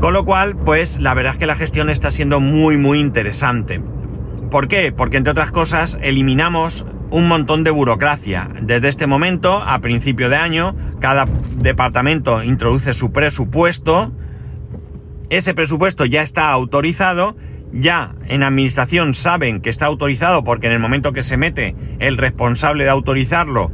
Con 0.00 0.12
lo 0.12 0.24
cual, 0.24 0.56
pues 0.56 1.00
la 1.00 1.14
verdad 1.14 1.32
es 1.34 1.38
que 1.38 1.46
la 1.46 1.56
gestión 1.56 1.90
está 1.90 2.10
siendo 2.10 2.40
muy, 2.40 2.76
muy 2.76 2.98
interesante. 2.98 3.80
¿Por 4.50 4.68
qué? 4.68 4.92
Porque 4.92 5.16
entre 5.16 5.32
otras 5.32 5.50
cosas 5.50 5.98
eliminamos 6.02 6.86
un 7.10 7.28
montón 7.28 7.64
de 7.64 7.70
burocracia. 7.70 8.48
Desde 8.60 8.88
este 8.88 9.06
momento, 9.06 9.62
a 9.64 9.80
principio 9.80 10.28
de 10.28 10.36
año, 10.36 10.76
cada 11.00 11.26
departamento 11.56 12.42
introduce 12.42 12.92
su 12.92 13.12
presupuesto. 13.12 14.12
Ese 15.30 15.54
presupuesto 15.54 16.04
ya 16.04 16.22
está 16.22 16.50
autorizado. 16.50 17.36
Ya 17.72 18.14
en 18.26 18.42
administración 18.42 19.12
saben 19.12 19.60
que 19.60 19.68
está 19.68 19.86
autorizado 19.86 20.42
porque 20.42 20.68
en 20.68 20.72
el 20.72 20.78
momento 20.78 21.12
que 21.12 21.22
se 21.22 21.36
mete 21.36 21.76
el 21.98 22.16
responsable 22.16 22.84
de 22.84 22.90
autorizarlo 22.90 23.70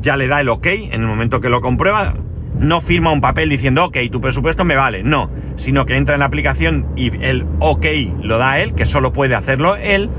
ya 0.00 0.16
le 0.16 0.26
da 0.26 0.40
el 0.40 0.48
ok. 0.48 0.66
En 0.66 1.00
el 1.00 1.06
momento 1.06 1.40
que 1.40 1.48
lo 1.48 1.60
comprueba, 1.60 2.14
no 2.58 2.80
firma 2.80 3.12
un 3.12 3.20
papel 3.20 3.48
diciendo 3.48 3.84
ok, 3.84 3.98
tu 4.10 4.20
presupuesto 4.20 4.64
me 4.64 4.74
vale. 4.74 5.04
No, 5.04 5.30
sino 5.54 5.86
que 5.86 5.96
entra 5.96 6.14
en 6.14 6.20
la 6.20 6.26
aplicación 6.26 6.86
y 6.96 7.16
el 7.24 7.46
ok 7.60 7.86
lo 8.20 8.38
da 8.38 8.58
él, 8.58 8.74
que 8.74 8.84
solo 8.84 9.12
puede 9.12 9.36
hacerlo 9.36 9.76
él 9.76 10.10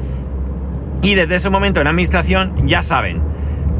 y 1.01 1.15
desde 1.15 1.35
ese 1.35 1.49
momento 1.49 1.81
en 1.81 1.87
administración 1.87 2.67
ya 2.67 2.81
saben 2.81 3.21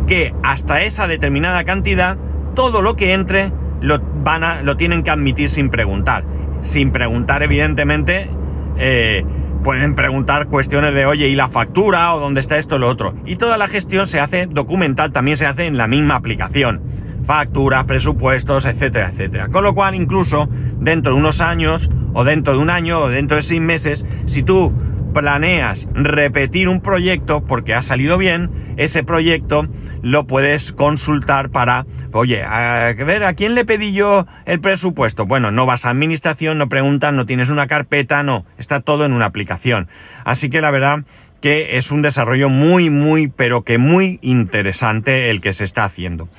que 0.08 0.34
hasta 0.44 0.82
esa 0.82 1.08
determinada 1.08 1.64
cantidad, 1.64 2.18
todo 2.56 2.82
lo 2.82 2.96
que 2.96 3.14
entre 3.14 3.52
lo, 3.82 4.00
van 4.00 4.44
a, 4.44 4.62
lo 4.62 4.78
tienen 4.78 5.04
que 5.04 5.12
admitir 5.12 5.50
sin 5.50 5.70
preguntar. 5.70 6.24
Sin 6.62 6.92
preguntar, 6.92 7.44
evidentemente, 7.44 8.30
eh, 8.78 9.24
pueden 9.64 9.96
preguntar 9.96 10.48
cuestiones 10.48 10.96
de, 10.96 11.06
oye, 11.06 11.28
¿y 11.28 11.36
la 11.36 11.50
factura? 11.50 12.14
¿O 12.16 12.20
dónde 12.20 12.40
está 12.40 12.58
esto 12.58 12.76
o 12.76 12.80
lo 12.80 12.88
otro? 12.88 13.16
Y 13.26 13.36
toda 13.36 13.58
la 13.58 13.68
gestión 13.68 14.06
se 14.06 14.20
hace 14.20 14.48
documental, 14.48 15.12
también 15.12 15.38
se 15.38 15.46
hace 15.46 15.66
en 15.66 15.78
la 15.78 15.88
misma 15.88 16.16
aplicación. 16.16 16.82
Facturas, 17.26 17.84
presupuestos, 17.84 18.66
etcétera, 18.66 19.10
etcétera. 19.10 19.50
Con 19.50 19.64
lo 19.64 19.76
cual, 19.76 19.94
incluso 19.96 20.48
dentro 20.80 21.14
de 21.14 21.20
unos 21.20 21.42
años, 21.42 21.90
o 22.14 22.24
dentro 22.24 22.54
de 22.54 22.60
un 22.60 22.70
año, 22.70 23.00
o 23.02 23.10
dentro 23.10 23.36
de 23.36 23.42
seis 23.42 23.62
meses, 23.62 24.06
si 24.26 24.44
tú 24.44 24.74
planeas 25.18 25.88
repetir 25.94 26.70
un 26.70 26.80
proyecto 26.80 27.44
porque 27.44 27.74
ha 27.74 27.82
salido 27.82 28.20
bien, 28.20 28.76
ese 28.78 29.02
proyecto 29.02 29.68
lo 30.04 30.28
puedes 30.28 30.72
consultar 30.74 31.50
para, 31.50 31.88
oye, 32.12 32.44
a 32.44 32.94
ver, 32.94 33.24
¿a 33.24 33.34
quién 33.34 33.56
le 33.56 33.66
pedí 33.66 33.94
yo 33.94 34.28
el 34.46 34.60
presupuesto? 34.60 35.26
Bueno, 35.26 35.50
no 35.50 35.66
vas 35.66 35.86
a 35.86 35.90
administración, 35.90 36.60
no 36.60 36.70
preguntas, 36.70 37.14
no 37.14 37.26
tienes 37.26 37.50
una 37.50 37.66
carpeta, 37.66 38.22
no, 38.22 38.46
está 38.60 38.82
todo 38.82 39.06
en 39.06 39.14
una 39.14 39.26
aplicación. 39.26 39.88
Así 40.24 40.52
que 40.52 40.62
la 40.62 40.70
verdad 40.70 41.04
que 41.42 41.78
es 41.78 41.90
un 41.90 42.04
desarrollo 42.04 42.50
muy, 42.50 42.92
muy, 42.92 43.28
pero 43.28 43.64
que 43.64 43.80
muy 43.80 44.20
interesante 44.22 45.32
el 45.32 45.42
que 45.42 45.52
se 45.52 45.64
está 45.64 45.84
haciendo. 45.84 46.30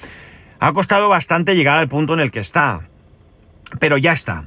Ha 0.61 0.73
costado 0.73 1.09
bastante 1.09 1.57
llegar 1.57 1.81
al 1.81 1.89
punto 1.89 2.15
en 2.15 2.21
el 2.21 2.31
que 2.31 2.41
está, 2.41 2.83
pero 3.81 3.99
ya 3.99 4.13
está. 4.13 4.45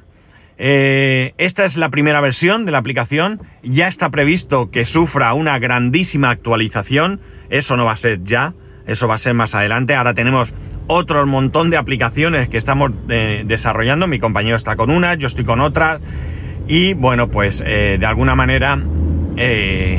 Eh, 0.64 1.34
esta 1.40 1.66
es 1.66 1.76
la 1.76 1.90
primera 1.90 2.22
versión 2.22 2.66
de 2.68 2.72
la 2.72 2.78
aplicación. 2.78 3.42
Ya 3.64 3.88
está 3.88 4.12
previsto 4.12 4.70
que 4.70 4.86
sufra 4.86 5.34
una 5.34 5.58
grandísima 5.58 6.30
actualización. 6.30 7.20
Eso 7.50 7.78
no 7.78 7.86
va 7.86 7.94
a 7.94 7.98
ser 7.98 8.24
ya. 8.24 8.54
Eso 8.86 9.08
va 9.08 9.16
a 9.16 9.18
ser 9.18 9.34
más 9.34 9.56
adelante. 9.56 9.96
Ahora 9.96 10.14
tenemos 10.14 10.54
otro 10.86 11.26
montón 11.26 11.72
de 11.72 11.78
aplicaciones 11.78 12.48
que 12.48 12.58
estamos 12.58 12.92
eh, 13.10 13.42
desarrollando. 13.44 14.06
Mi 14.06 14.20
compañero 14.20 14.56
está 14.56 14.76
con 14.76 14.92
una, 14.92 15.16
yo 15.16 15.26
estoy 15.26 15.46
con 15.46 15.62
otras. 15.62 16.00
Y 16.68 16.94
bueno, 16.94 17.32
pues 17.32 17.64
eh, 17.66 17.98
de 18.00 18.06
alguna 18.06 18.36
manera 18.36 18.76
mm, 18.76 19.96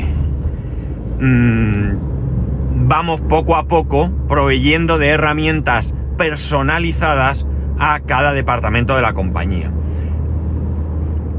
vamos 2.87 3.19
poco 3.19 3.57
a 3.57 3.67
poco 3.67 4.09
proveyendo 4.29 4.97
de 4.97 5.09
herramientas 5.09 5.93
personalizadas 6.17 7.45
a 7.77 7.99
cada 7.99 8.31
departamento 8.31 8.95
de 8.95 9.01
la 9.01 9.11
compañía. 9.13 9.69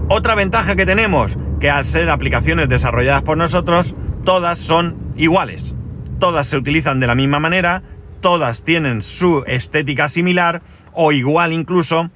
Otra 0.08 0.34
ventaja 0.34 0.76
que 0.76 0.84
tenemos, 0.84 1.38
que 1.61 1.70
al 1.70 1.87
ser 1.87 2.11
aplicaciones 2.11 2.68
desarrolladas 2.68 3.23
por 3.23 3.38
nosotros, 3.38 3.94
todas 4.25 4.58
son 4.58 4.96
iguales. 5.16 5.75
Todas 6.18 6.46
se 6.46 6.58
utilizan 6.58 7.00
de 7.00 7.06
la 7.06 7.14
misma 7.14 7.40
manera, 7.40 7.82
todas 8.20 8.64
tienen 8.64 9.00
su 9.00 9.44
estética 9.46 10.11
similar 10.11 10.61
o 10.92 11.12
igual 11.12 11.54
incluso, 11.54 12.11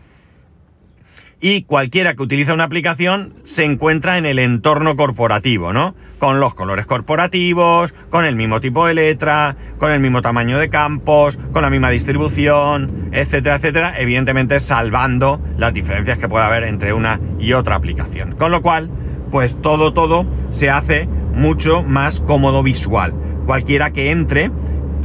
y 1.40 1.62
cualquiera 1.62 2.14
que 2.14 2.22
utiliza 2.22 2.54
una 2.54 2.64
aplicación 2.64 3.34
se 3.44 3.64
encuentra 3.64 4.18
en 4.18 4.26
el 4.26 4.38
entorno 4.38 4.96
corporativo, 4.96 5.72
¿no? 5.72 5.94
Con 6.18 6.40
los 6.40 6.54
colores 6.54 6.86
corporativos, 6.86 7.94
con 8.10 8.24
el 8.24 8.34
mismo 8.34 8.60
tipo 8.60 8.86
de 8.86 8.94
letra, 8.94 9.56
con 9.78 9.92
el 9.92 10.00
mismo 10.00 10.20
tamaño 10.20 10.58
de 10.58 10.68
campos, 10.68 11.38
con 11.52 11.62
la 11.62 11.70
misma 11.70 11.90
distribución, 11.90 13.10
etcétera, 13.12 13.56
etcétera, 13.56 13.94
evidentemente 14.00 14.58
salvando 14.58 15.40
las 15.56 15.72
diferencias 15.72 16.18
que 16.18 16.28
pueda 16.28 16.46
haber 16.46 16.64
entre 16.64 16.92
una 16.92 17.20
y 17.38 17.52
otra 17.52 17.76
aplicación. 17.76 18.32
Con 18.32 18.50
lo 18.50 18.60
cual, 18.60 18.90
pues 19.30 19.60
todo, 19.62 19.92
todo 19.92 20.26
se 20.50 20.70
hace 20.70 21.06
mucho 21.34 21.84
más 21.84 22.18
cómodo 22.18 22.64
visual. 22.64 23.14
Cualquiera 23.46 23.92
que 23.92 24.10
entre 24.10 24.50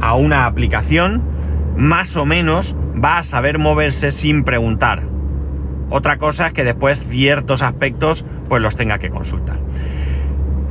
a 0.00 0.16
una 0.16 0.46
aplicación, 0.46 1.22
más 1.76 2.16
o 2.16 2.26
menos 2.26 2.74
va 3.02 3.18
a 3.18 3.22
saber 3.22 3.60
moverse 3.60 4.10
sin 4.10 4.42
preguntar 4.42 5.13
otra 5.90 6.18
cosa 6.18 6.48
es 6.48 6.52
que 6.52 6.64
después 6.64 7.00
ciertos 7.00 7.62
aspectos 7.62 8.24
pues 8.48 8.62
los 8.62 8.76
tenga 8.76 8.98
que 8.98 9.10
consultar. 9.10 9.58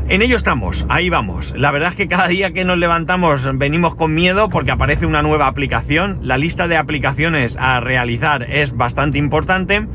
En 0.10 0.22
ello 0.22 0.36
estamos, 0.36 0.86
ahí 0.90 1.10
vamos. 1.10 1.54
La 1.56 1.72
verdad 1.72 1.90
es 1.92 1.96
que 1.96 2.10
cada 2.10 2.28
día 2.28 2.52
que 2.52 2.66
nos 2.66 2.78
levantamos 2.78 3.50
venimos 3.58 3.96
con 3.96 4.14
miedo 4.14 4.50
porque 4.50 4.72
aparece 4.72 5.06
una 5.06 5.22
nueva 5.22 5.48
aplicación. 5.48 6.20
La 6.22 6.38
lista 6.38 6.68
de 6.68 6.76
aplicaciones 6.76 7.56
a 7.58 7.80
realizar 7.80 8.44
es 8.50 8.76
bastante 8.76 9.18
importante. 9.18 9.88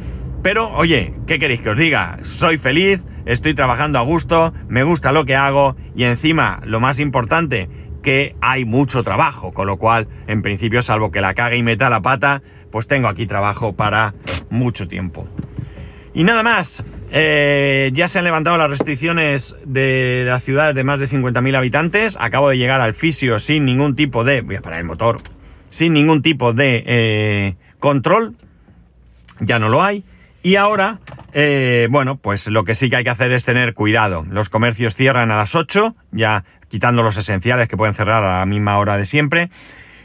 Pero 0.43 0.71
oye, 0.71 1.13
¿qué 1.27 1.39
queréis 1.39 1.61
que 1.61 1.71
os 1.71 1.77
diga? 1.77 2.21
Soy 2.23 2.57
feliz, 2.57 3.03
estoy 3.27 3.53
trabajando 3.55 3.99
a 3.99 4.03
gusto, 4.03 4.55
me 4.67 4.83
gusta 4.83 5.13
lo 5.13 5.27
que 5.27 5.37
hago 5.37 5.77
y 5.95 6.05
encima, 6.05 6.61
lo 6.65 6.81
más 6.81 7.01
importante, 7.01 7.69
que 8.03 8.35
hay 8.41 8.65
mucho 8.65 9.03
trabajo. 9.03 9.53
Con 9.53 9.67
lo 9.67 9.77
cual, 9.77 10.09
en 10.27 10.41
principio, 10.41 10.81
salvo 10.81 11.11
que 11.11 11.21
la 11.21 11.35
cague 11.35 11.57
y 11.59 11.63
meta 11.63 11.91
la 11.91 12.01
pata, 12.01 12.43
pues 12.71 12.87
tengo 12.87 13.09
aquí 13.09 13.27
trabajo 13.27 13.75
para 13.75 14.15
mucho 14.51 14.89
tiempo. 14.89 15.27
Y 16.15 16.25
nada 16.25 16.43
más, 16.43 16.85
Eh, 17.11 17.91
ya 17.95 18.07
se 18.07 18.19
han 18.19 18.25
levantado 18.25 18.59
las 18.59 18.69
restricciones 18.69 19.57
de 19.65 20.25
las 20.27 20.43
ciudades 20.43 20.75
de 20.75 20.85
más 20.85 21.01
de 21.01 21.09
50.000 21.09 21.57
habitantes. 21.57 22.17
Acabo 22.21 22.51
de 22.51 22.59
llegar 22.59 22.81
al 22.81 22.95
fisio 22.95 23.39
sin 23.39 23.65
ningún 23.65 23.97
tipo 23.97 24.25
de... 24.25 24.43
Voy 24.43 24.57
a 24.57 24.61
parar 24.61 24.81
el 24.81 24.85
motor. 24.85 25.23
Sin 25.71 25.95
ningún 25.95 26.21
tipo 26.21 26.53
de 26.53 26.85
eh, 26.87 27.57
control. 27.79 28.35
Ya 29.41 29.59
no 29.59 29.69
lo 29.69 29.83
hay. 29.83 30.05
Y 30.43 30.57
ahora, 30.57 30.99
eh, 31.33 31.89
bueno, 31.91 32.17
pues 32.17 32.47
lo 32.49 32.65
que 32.65 32.75
sí 32.75 32.91
que 32.91 32.97
hay 32.97 33.05
que 33.05 33.11
hacer 33.11 33.33
es 33.33 33.45
tener 33.45 33.75
cuidado. 33.75 34.27
Los 34.31 34.51
comercios 34.51 34.95
cierran 34.95 35.31
a 35.31 35.37
las 35.37 35.55
8, 35.55 35.97
ya 36.13 36.45
quitando 36.69 37.03
los 37.03 37.17
esenciales 37.17 37.69
que 37.69 37.77
pueden 37.77 37.95
cerrar 37.95 38.23
a 38.23 38.41
la 38.41 38.47
misma 38.47 38.79
hora 38.79 38.99
de 38.99 39.07
siempre. 39.07 39.51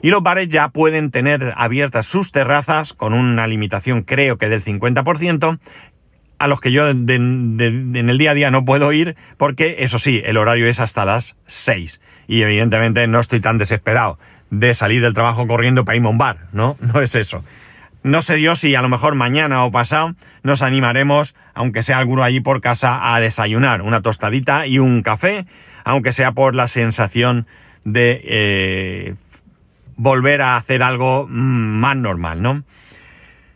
Y 0.04 0.10
los 0.10 0.22
bares 0.22 0.50
ya 0.50 0.68
pueden 0.68 1.12
tener 1.12 1.54
abiertas 1.56 2.06
sus 2.06 2.34
terrazas 2.34 2.92
con 2.92 3.14
una 3.14 3.48
limitación 3.48 4.04
creo 4.04 4.38
que 4.38 4.50
del 4.50 4.62
50%, 4.62 5.60
a 6.40 6.48
los 6.48 6.60
que 6.60 6.74
yo 6.74 6.90
en 6.90 7.96
el 7.96 8.18
día 8.18 8.32
a 8.32 8.34
día 8.34 8.52
no 8.52 8.66
puedo 8.66 8.92
ir 8.92 9.16
porque, 9.38 9.78
eso 9.80 10.00
sí, 10.00 10.22
el 10.26 10.36
horario 10.36 10.68
es 10.68 10.82
hasta 10.82 11.06
las 11.06 11.38
6. 11.48 12.02
Y 12.28 12.42
evidentemente 12.42 13.08
no 13.08 13.22
estoy 13.22 13.40
tan 13.40 13.58
desesperado 13.58 14.20
de 14.50 14.74
salir 14.74 15.02
del 15.02 15.14
trabajo 15.14 15.48
corriendo 15.48 15.86
para 15.86 15.96
irme 15.96 16.10
a 16.10 16.12
un 16.12 16.18
bar, 16.18 16.48
¿no? 16.52 16.76
No 16.82 17.00
es 17.00 17.16
eso. 17.16 17.46
No 18.04 18.22
sé 18.22 18.42
yo 18.42 18.58
si 18.58 18.76
a 18.76 18.82
lo 18.82 18.90
mejor 18.90 19.16
mañana 19.16 19.64
o 19.64 19.72
pasado 19.72 20.16
nos 20.44 20.62
animaremos, 20.62 21.34
aunque 21.54 21.82
sea 21.82 22.00
alguno 22.00 22.24
allí 22.24 22.42
por 22.42 22.60
casa, 22.60 23.16
a 23.16 23.22
desayunar 23.22 23.82
una 23.82 24.02
tostadita 24.02 24.68
y 24.68 24.80
un 24.80 25.02
café, 25.02 25.46
aunque 25.86 26.12
sea 26.12 26.34
por 26.34 26.56
la 26.56 26.68
sensación 26.68 27.48
de 27.86 28.22
eh, 28.26 29.16
volver 29.96 30.42
a 30.42 30.58
hacer 30.58 30.84
algo 30.84 31.28
mm, 31.28 31.80
más 31.80 31.96
normal, 31.98 32.42
¿no? 32.42 32.64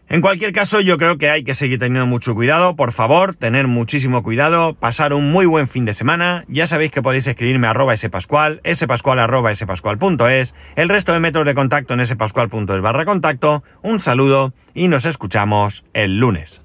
En 0.09 0.21
cualquier 0.21 0.53
caso, 0.53 0.79
yo 0.79 0.97
creo 0.97 1.17
que 1.17 1.29
hay 1.29 1.43
que 1.43 1.53
seguir 1.53 1.79
teniendo 1.79 2.07
mucho 2.07 2.33
cuidado. 2.33 2.77
Por 2.77 2.93
favor, 2.93 3.35
tener 3.35 3.67
muchísimo 3.67 4.23
cuidado, 4.23 4.73
pasar 4.73 5.13
un 5.13 5.31
muy 5.31 5.45
buen 5.45 5.67
fin 5.67 5.83
de 5.83 5.93
semana. 5.93 6.45
Ya 6.47 6.65
sabéis 6.65 6.91
que 6.91 7.01
podéis 7.01 7.27
escribirme 7.27 7.67
a 7.67 7.71
arroba 7.71 7.95
spascual, 7.97 8.61
spascual.es, 8.73 10.55
el 10.77 10.89
resto 10.89 11.11
de 11.11 11.19
métodos 11.19 11.45
de 11.45 11.55
contacto 11.55 11.93
en 11.93 12.05
spascual.es 12.05 12.81
barra 12.81 13.03
contacto. 13.03 13.63
Un 13.81 13.99
saludo 13.99 14.53
y 14.73 14.87
nos 14.87 15.05
escuchamos 15.05 15.83
el 15.93 16.19
lunes. 16.19 16.61